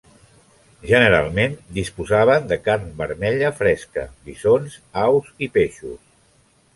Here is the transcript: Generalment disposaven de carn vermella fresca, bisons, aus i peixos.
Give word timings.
Generalment 0.91 1.51
disposaven 1.75 2.49
de 2.51 2.57
carn 2.69 2.87
vermella 3.01 3.51
fresca, 3.59 4.07
bisons, 4.31 4.79
aus 5.03 5.29
i 5.47 5.51
peixos. 5.59 6.01